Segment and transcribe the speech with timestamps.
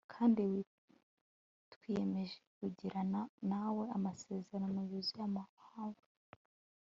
[0.13, 0.43] kandi
[1.73, 3.19] twiyemeje kugirana
[3.49, 6.01] namwe amasezerano yuzuye amahoro